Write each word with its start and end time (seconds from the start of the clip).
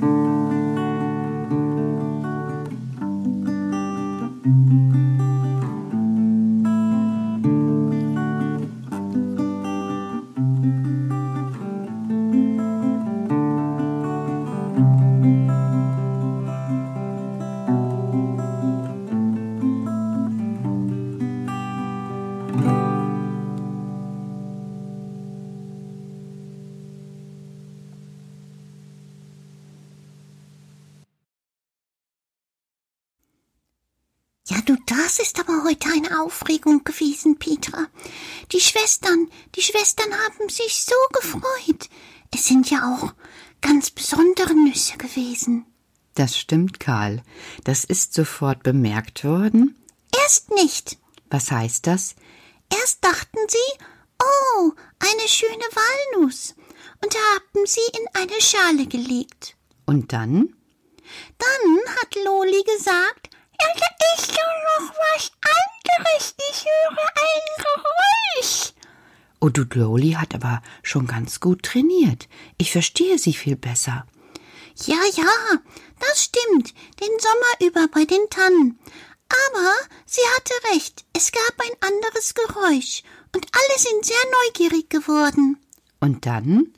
Ja, 0.00 0.39
ist 35.40 35.48
aber 35.48 35.64
heute 35.64 35.88
eine 35.88 36.20
Aufregung 36.20 36.84
gewesen, 36.84 37.38
Petra. 37.38 37.86
Die 38.52 38.60
Schwestern, 38.60 39.30
die 39.54 39.62
Schwestern 39.62 40.12
haben 40.12 40.48
sich 40.48 40.84
so 40.84 40.94
gefreut. 41.12 41.88
Es 42.32 42.46
sind 42.46 42.70
ja 42.70 42.94
auch 42.94 43.12
ganz 43.60 43.90
besondere 43.90 44.54
Nüsse 44.54 44.96
gewesen. 44.98 45.66
Das 46.14 46.36
stimmt, 46.36 46.80
Karl. 46.80 47.22
Das 47.64 47.84
ist 47.84 48.12
sofort 48.14 48.62
bemerkt 48.62 49.24
worden. 49.24 49.76
Erst 50.22 50.50
nicht. 50.50 50.98
Was 51.30 51.50
heißt 51.50 51.86
das? 51.86 52.16
Erst 52.70 53.04
dachten 53.04 53.38
sie, 53.48 53.84
oh, 54.20 54.72
eine 54.98 55.28
schöne 55.28 55.68
Walnuss. 56.16 56.54
Und 57.02 57.14
haben 57.14 57.66
sie 57.66 57.80
in 57.98 58.22
eine 58.22 58.40
Schale 58.40 58.86
gelegt. 58.86 59.56
Und 59.86 60.12
dann? 60.12 60.54
Dann 61.38 61.94
hat 61.96 62.14
Loli 62.24 62.62
gesagt, 62.76 63.29
ja, 63.78 63.86
da 63.98 64.22
ist 64.22 64.30
doch 64.30 64.56
noch 64.68 64.94
was 64.96 65.32
anderes. 65.56 66.34
Ich 66.50 66.64
höre 66.64 66.98
ein 66.98 67.64
Geräusch. 67.64 68.72
Oh, 69.40 69.48
du 69.48 69.64
Loli 69.72 70.12
hat 70.12 70.34
aber 70.34 70.62
schon 70.82 71.06
ganz 71.06 71.40
gut 71.40 71.62
trainiert. 71.62 72.28
Ich 72.58 72.72
verstehe 72.72 73.18
sie 73.18 73.32
viel 73.32 73.56
besser. 73.56 74.06
Ja, 74.86 74.98
ja, 75.14 75.58
das 75.98 76.24
stimmt, 76.24 76.74
den 77.00 77.18
Sommer 77.18 77.68
über 77.70 77.88
bei 77.88 78.04
den 78.04 78.28
Tannen. 78.30 78.78
Aber 79.28 79.72
sie 80.06 80.22
hatte 80.36 80.74
recht, 80.74 81.04
es 81.12 81.30
gab 81.32 81.54
ein 81.58 81.88
anderes 81.88 82.34
Geräusch, 82.34 83.02
und 83.34 83.46
alle 83.52 83.78
sind 83.78 84.04
sehr 84.04 84.16
neugierig 84.44 84.90
geworden. 84.90 85.58
Und 86.00 86.26
dann? 86.26 86.74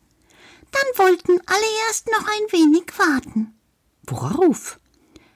Dann 0.70 1.06
wollten 1.06 1.40
alle 1.46 1.86
erst 1.86 2.08
noch 2.08 2.26
ein 2.26 2.52
wenig 2.52 2.98
warten. 2.98 3.58
Worauf? 4.06 4.78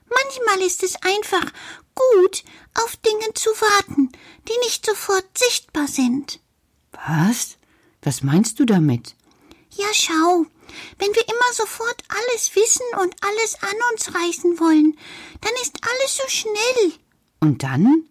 Manchmal 0.08 0.66
ist 0.66 0.82
es 0.82 0.96
einfach 1.02 1.52
gut, 1.94 2.44
auf 2.74 2.96
Dinge 2.96 3.32
zu 3.34 3.50
warten, 3.50 4.10
die 4.48 4.58
nicht 4.64 4.86
sofort 4.86 5.26
sichtbar 5.36 5.88
sind. 5.88 6.40
Was? 6.92 7.56
Was 8.02 8.22
meinst 8.22 8.60
du 8.60 8.64
damit? 8.64 9.14
Ja, 9.70 9.86
schau, 9.92 10.46
wenn 10.98 11.14
wir 11.14 11.28
immer 11.28 11.52
sofort 11.52 12.02
alles 12.08 12.54
wissen 12.54 12.86
und 13.02 13.14
alles 13.22 13.56
an 13.62 13.76
uns 13.92 14.14
reißen 14.14 14.60
wollen, 14.60 14.98
dann 15.40 15.52
ist 15.62 15.76
alles 15.82 16.16
so 16.16 16.28
schnell. 16.28 16.92
Und 17.40 17.62
dann? 17.62 18.04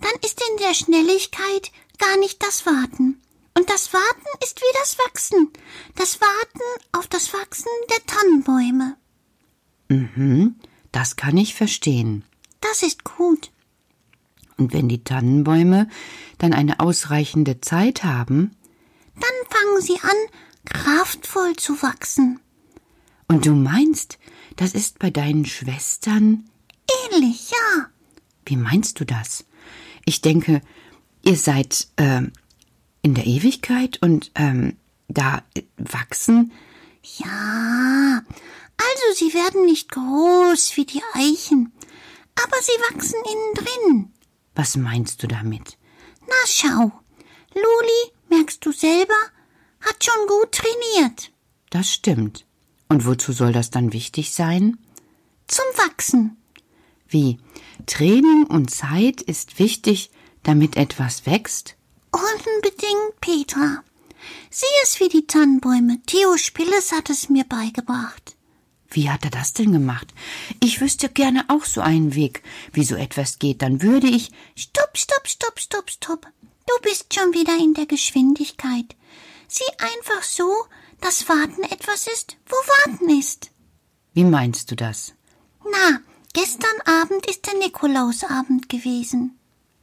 Dann 0.00 0.12
ist 0.24 0.40
in 0.50 0.56
der 0.58 0.74
Schnelligkeit 0.74 1.70
gar 1.98 2.16
nicht 2.18 2.42
das 2.42 2.66
Warten. 2.66 3.22
Und 3.56 3.68
das 3.68 3.92
Warten 3.92 4.26
ist 4.42 4.60
wie 4.60 4.78
das 4.78 4.98
Wachsen. 4.98 5.52
Das 5.96 6.20
Warten 6.20 6.84
auf 6.92 7.06
das 7.08 7.32
Wachsen 7.32 7.70
der 7.90 8.06
Tannenbäume. 8.06 8.96
Mhm, 9.88 10.56
das 10.92 11.16
kann 11.16 11.36
ich 11.36 11.54
verstehen. 11.54 12.24
Das 12.60 12.82
ist 12.82 13.04
gut. 13.04 13.50
Und 14.56 14.72
wenn 14.72 14.88
die 14.88 15.02
Tannenbäume 15.04 15.88
dann 16.38 16.52
eine 16.52 16.80
ausreichende 16.80 17.60
Zeit 17.60 18.04
haben, 18.04 18.54
Dann 19.14 19.30
fangen 19.48 19.80
sie 19.82 19.98
an, 20.02 20.16
kraftvoll 20.66 21.56
zu 21.56 21.80
wachsen. 21.82 22.40
und 23.28 23.46
du 23.46 23.52
meinst, 23.54 24.18
das 24.56 24.72
ist 24.74 24.98
bei 24.98 25.10
deinen 25.10 25.44
Schwestern, 25.46 26.44
Ähnlich, 27.12 27.50
ja. 27.50 27.86
wie 28.44 28.56
meinst 28.56 28.98
du 29.00 29.04
das? 29.06 29.44
Ich 30.04 30.20
denke, 30.22 30.60
ihr 31.22 31.36
seid 31.36 31.86
ähm, 31.96 32.32
in 33.02 33.14
der 33.14 33.26
Ewigkeit 33.26 33.98
und 34.02 34.32
ähm, 34.34 34.76
da 35.08 35.42
äh, 35.54 35.62
wachsen. 35.78 36.50
Ja, 37.18 38.22
also 38.88 39.18
sie 39.18 39.34
werden 39.34 39.66
nicht 39.66 39.90
groß 39.90 40.76
wie 40.76 40.86
die 40.86 41.02
Eichen, 41.14 41.72
aber 42.42 42.56
sie 42.62 42.80
wachsen 42.88 43.20
innen 43.24 43.54
drin. 43.54 44.12
Was 44.54 44.76
meinst 44.76 45.22
du 45.22 45.26
damit? 45.26 45.78
Na 46.26 46.46
schau, 46.46 46.92
Luli, 47.54 48.12
merkst 48.28 48.64
du 48.64 48.72
selber, 48.72 49.20
hat 49.80 50.04
schon 50.04 50.26
gut 50.26 50.52
trainiert. 50.52 51.32
Das 51.70 51.92
stimmt. 51.92 52.46
Und 52.88 53.06
wozu 53.06 53.32
soll 53.32 53.52
das 53.52 53.70
dann 53.70 53.92
wichtig 53.92 54.32
sein? 54.32 54.78
Zum 55.46 55.64
Wachsen. 55.76 56.36
Wie? 57.08 57.38
Training 57.86 58.46
und 58.48 58.70
Zeit 58.70 59.22
ist 59.22 59.58
wichtig, 59.58 60.10
damit 60.42 60.76
etwas 60.76 61.26
wächst? 61.26 61.76
Unbedingt, 62.12 63.20
Petra. 63.20 63.84
Sieh 64.50 64.66
es 64.82 65.00
wie 65.00 65.08
die 65.08 65.26
Tannenbäume. 65.26 66.00
Theo 66.06 66.36
Spilles 66.36 66.92
hat 66.92 67.10
es 67.10 67.28
mir 67.28 67.44
beigebracht. 67.44 68.36
Wie 68.90 69.08
hat 69.08 69.24
er 69.24 69.30
das 69.30 69.52
denn 69.52 69.72
gemacht? 69.72 70.12
Ich 70.60 70.80
wüsste 70.80 71.08
gerne 71.08 71.44
auch 71.48 71.64
so 71.64 71.80
einen 71.80 72.14
Weg, 72.14 72.42
wie 72.72 72.84
so 72.84 72.96
etwas 72.96 73.38
geht. 73.38 73.62
Dann 73.62 73.82
würde 73.82 74.08
ich. 74.08 74.30
Stopp, 74.56 74.96
stopp, 74.96 75.28
stopp, 75.28 75.60
stopp, 75.60 75.90
stopp. 75.90 76.26
Du 76.66 76.74
bist 76.82 77.14
schon 77.14 77.32
wieder 77.32 77.56
in 77.56 77.74
der 77.74 77.86
Geschwindigkeit. 77.86 78.96
Sieh 79.48 79.72
einfach 79.78 80.22
so, 80.22 80.48
dass 81.00 81.28
Warten 81.28 81.62
etwas 81.64 82.06
ist, 82.06 82.36
wo 82.46 82.54
Warten 82.54 83.18
ist. 83.18 83.50
Wie 84.12 84.24
meinst 84.24 84.70
du 84.70 84.76
das? 84.76 85.14
Na, 85.64 86.00
gestern 86.32 86.80
Abend 86.84 87.26
ist 87.26 87.46
der 87.46 87.58
Nikolausabend 87.58 88.68
gewesen. 88.68 89.38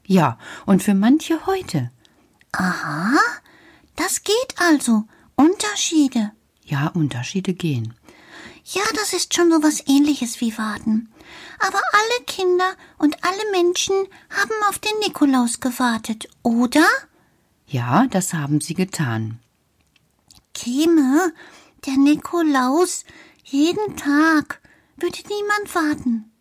Ja, 0.06 0.38
und 0.66 0.84
für 0.84 0.94
manche 0.94 1.46
heute. 1.46 1.92
Aha, 2.52 3.20
das 3.96 4.24
geht 4.24 4.56
also. 4.58 5.04
Unterschiede. 5.36 6.32
Ja, 6.64 6.88
Unterschiede 6.88 7.54
gehen. 7.54 7.94
Ja, 8.70 8.84
das 8.96 9.14
ist 9.14 9.34
schon 9.34 9.50
so 9.50 9.64
was 9.64 9.88
ähnliches 9.88 10.42
wie 10.42 10.58
Warten. 10.58 11.10
Aber 11.60 11.78
alle 11.94 12.26
Kinder 12.26 12.76
und 12.98 13.16
alle 13.24 13.52
Menschen 13.52 13.96
haben 14.30 14.52
auf 14.70 14.78
den 14.80 14.98
Nikolaus 15.00 15.60
gewartet, 15.62 16.28
oder? 16.44 16.86
Ja, 17.66 18.08
das 18.08 18.34
haben 18.34 18.60
sie 18.60 18.74
getan. 18.74 19.40
Käme 20.54 21.34
der 21.86 21.98
Nikolaus 21.98 23.06
jeden 23.44 23.96
Tag, 23.96 24.62
würde 24.98 25.20
niemand 25.30 25.74
warten. 25.76 26.32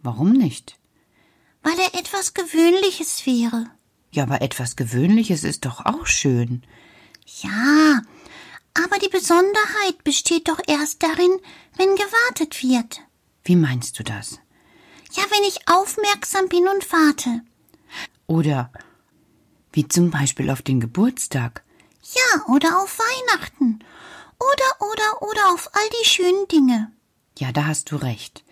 Warum 0.00 0.32
nicht? 0.32 0.78
Weil 1.62 1.78
er 1.78 1.98
etwas 1.98 2.34
Gewöhnliches 2.34 3.24
wäre. 3.24 3.70
Ja, 4.10 4.24
aber 4.24 4.42
etwas 4.42 4.76
Gewöhnliches 4.76 5.44
ist 5.44 5.64
doch 5.64 5.86
auch 5.86 6.06
schön. 6.06 6.62
Ja, 7.40 7.81
Besonderheit 9.12 10.02
besteht 10.04 10.48
doch 10.48 10.58
erst 10.66 11.02
darin, 11.02 11.38
wenn 11.76 11.94
gewartet 11.96 12.62
wird. 12.62 13.00
Wie 13.44 13.56
meinst 13.56 13.98
du 13.98 14.02
das? 14.02 14.40
Ja, 15.12 15.22
wenn 15.30 15.44
ich 15.46 15.68
aufmerksam 15.68 16.48
bin 16.48 16.66
und 16.66 16.90
warte. 16.90 17.42
Oder 18.26 18.72
wie 19.72 19.86
zum 19.86 20.10
Beispiel 20.10 20.50
auf 20.50 20.62
den 20.62 20.80
Geburtstag. 20.80 21.62
Ja, 22.14 22.46
oder 22.46 22.82
auf 22.82 22.98
Weihnachten. 22.98 23.84
Oder, 24.38 24.90
oder, 24.90 25.22
oder 25.22 25.52
auf 25.52 25.70
all 25.74 25.88
die 26.00 26.08
schönen 26.08 26.48
Dinge. 26.48 26.90
Ja, 27.38 27.52
da 27.52 27.66
hast 27.66 27.90
du 27.90 27.96
recht. 27.96 28.44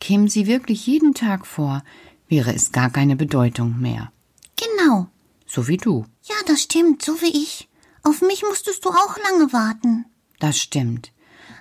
Kämen 0.00 0.28
sie 0.28 0.48
wirklich 0.48 0.84
jeden 0.86 1.14
Tag 1.14 1.46
vor, 1.46 1.84
wäre 2.28 2.52
es 2.52 2.72
gar 2.72 2.90
keine 2.90 3.14
Bedeutung 3.14 3.78
mehr. 3.80 4.12
Genau. 4.56 5.06
So 5.46 5.68
wie 5.68 5.76
du. 5.76 6.06
Ja, 6.24 6.36
das 6.46 6.62
stimmt, 6.62 7.02
so 7.02 7.20
wie 7.22 7.42
ich. 7.42 7.67
Auf 8.08 8.22
mich 8.22 8.42
musstest 8.42 8.86
du 8.86 8.88
auch 8.88 9.18
lange 9.18 9.52
warten. 9.52 10.06
Das 10.38 10.58
stimmt. 10.58 11.12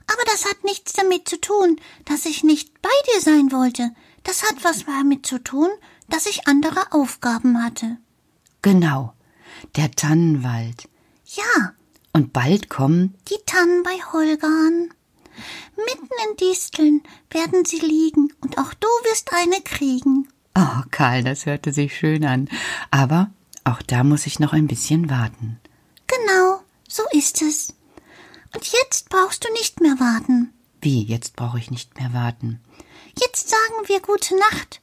Aber 0.10 0.24
das 0.32 0.46
hat 0.46 0.64
nichts 0.64 0.94
damit 0.94 1.28
zu 1.28 1.42
tun, 1.42 1.76
dass 2.06 2.26
ich 2.26 2.42
nicht 2.46 2.82
bei 2.82 2.90
dir 3.14 3.20
sein 3.22 3.52
wollte. 3.52 3.92
Das 4.24 4.44
hat 4.44 4.64
was 4.64 4.86
damit 4.86 5.26
zu 5.26 5.40
tun, 5.44 5.68
dass 6.08 6.26
ich 6.26 6.48
andere 6.48 6.94
Aufgaben 6.94 7.62
hatte. 7.62 7.98
Genau. 8.62 9.14
Der 9.76 9.92
Tannenwald. 9.92 10.88
Ja, 11.26 11.74
Und 12.14 12.32
bald 12.32 12.70
kommen. 12.70 13.16
die 13.30 13.44
Tannen 13.46 13.84
bei 13.84 13.98
Holgern. 14.14 14.94
Mitten 15.76 16.10
in 16.30 16.38
Disteln 16.38 17.04
werden 17.30 17.66
sie 17.66 17.80
liegen, 17.80 18.32
und 18.40 18.58
auch 18.58 18.74
du 18.74 18.88
wirst 19.04 19.34
eine 19.34 19.62
kriegen. 19.62 20.30
Oh, 20.58 20.82
Karl, 20.92 21.24
das 21.24 21.46
hörte 21.46 21.74
sich 21.74 21.94
schön 21.98 22.24
an. 22.24 22.48
Aber 22.90 23.32
auch 23.66 23.82
da 23.82 24.06
muss 24.06 24.26
ich 24.26 24.40
noch 24.40 24.54
ein 24.54 24.68
bisschen 24.68 25.10
warten. 25.10 25.60
Genau, 26.18 26.62
so 26.88 27.04
ist 27.12 27.42
es. 27.42 27.74
Und 28.56 28.66
jetzt 28.66 29.10
brauchst 29.10 29.44
du 29.44 29.52
nicht 29.54 29.82
mehr 29.82 30.00
warten. 30.00 30.54
Wie, 30.82 31.04
jetzt 31.04 31.36
brauche 31.36 31.60
ich 31.60 31.72
nicht 31.72 32.00
mehr 32.00 32.14
warten. 32.14 32.62
Jetzt 33.20 33.50
sagen 33.50 33.88
wir 33.88 34.00
gute 34.00 34.36
Nacht. 34.52 34.82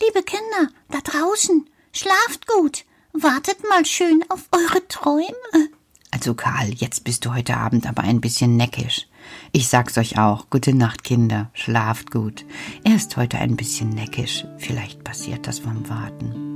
Liebe 0.00 0.22
Kinder, 0.22 0.68
da 0.90 0.98
draußen, 1.00 1.68
schlaft 1.92 2.46
gut. 2.46 2.84
Wartet 3.12 3.68
mal 3.68 3.84
schön 3.84 4.24
auf 4.28 4.48
eure 4.52 4.86
Träume. 4.88 5.68
Also 6.10 6.34
Karl, 6.34 6.72
jetzt 6.74 7.04
bist 7.04 7.24
du 7.24 7.34
heute 7.34 7.56
Abend 7.56 7.86
aber 7.86 8.02
ein 8.02 8.20
bisschen 8.20 8.56
neckisch. 8.56 9.08
Ich 9.52 9.68
sag's 9.68 9.98
euch 9.98 10.18
auch, 10.18 10.48
gute 10.50 10.74
Nacht, 10.74 11.04
Kinder, 11.04 11.50
schlaft 11.54 12.10
gut. 12.10 12.44
Er 12.84 12.96
ist 12.96 13.16
heute 13.16 13.38
ein 13.38 13.56
bisschen 13.56 13.90
neckisch. 13.90 14.44
Vielleicht 14.58 15.04
passiert 15.04 15.46
das 15.46 15.58
vom 15.58 15.88
Warten. 15.88 16.47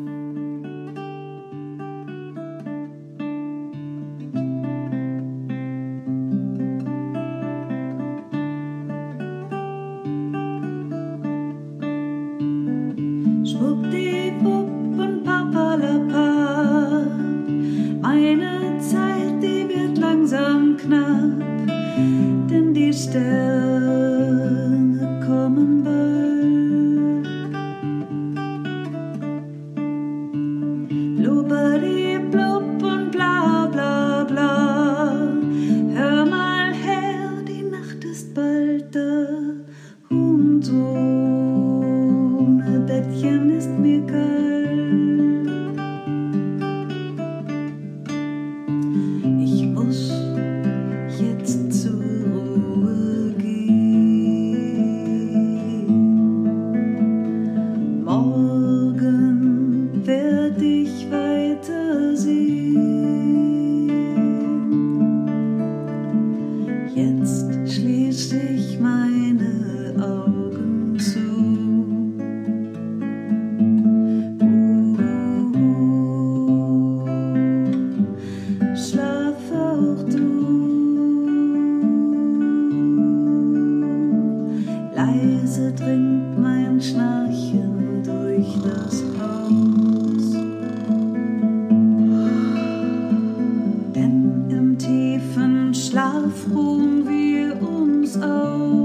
Ruhen 96.54 97.06
wir 97.08 97.60
uns 97.62 98.16
aus. 98.16 98.81